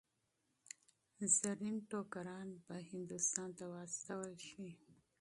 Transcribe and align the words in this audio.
زرین 1.37 1.75
ټوکران 1.89 2.47
به 2.65 2.75
هندوستان 2.91 3.49
ته 3.57 3.65
واستول 3.73 4.33
شي. 4.49 4.67